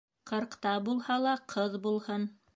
Ҡырҡта 0.29 0.71
булһа 0.87 1.19
ла 1.27 1.35
ҡыҙ 1.55 1.79
булһын. 1.87 2.27